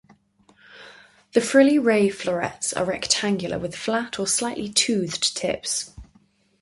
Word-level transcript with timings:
The 1.33 1.41
frilly 1.41 1.77
ray 1.77 2.09
florets 2.09 2.73
are 2.73 2.85
rectangular 2.85 3.59
with 3.59 3.75
flat 3.75 4.17
or 4.17 4.25
slightly 4.25 4.67
toothed 4.73 5.37
tips. 5.37 5.93